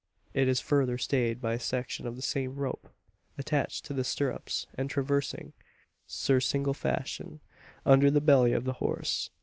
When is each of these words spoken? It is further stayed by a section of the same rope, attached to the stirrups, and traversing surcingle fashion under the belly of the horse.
It 0.33 0.47
is 0.47 0.59
further 0.59 0.97
stayed 0.97 1.39
by 1.39 1.53
a 1.53 1.59
section 1.59 2.07
of 2.07 2.15
the 2.15 2.23
same 2.23 2.55
rope, 2.55 2.91
attached 3.37 3.85
to 3.85 3.93
the 3.93 4.03
stirrups, 4.03 4.65
and 4.73 4.89
traversing 4.89 5.53
surcingle 6.07 6.73
fashion 6.73 7.39
under 7.85 8.09
the 8.09 8.19
belly 8.19 8.53
of 8.53 8.63
the 8.63 8.73
horse. 8.81 9.29